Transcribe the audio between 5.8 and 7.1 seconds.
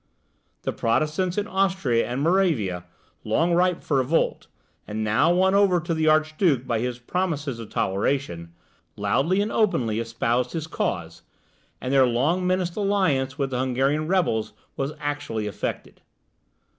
the Archduke by his